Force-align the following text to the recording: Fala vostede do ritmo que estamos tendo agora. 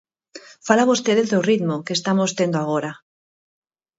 Fala 0.67 0.89
vostede 0.91 1.23
do 1.33 1.39
ritmo 1.49 1.83
que 1.85 1.93
estamos 1.99 2.29
tendo 2.39 2.57
agora. 2.59 2.91